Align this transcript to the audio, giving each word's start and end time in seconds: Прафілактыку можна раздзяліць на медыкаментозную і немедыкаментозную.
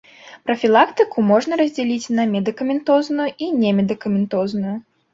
Прафілактыку 0.45 1.25
можна 1.33 1.53
раздзяліць 1.61 2.13
на 2.21 2.27
медыкаментозную 2.33 3.31
і 3.43 3.55
немедыкаментозную. 3.63 4.79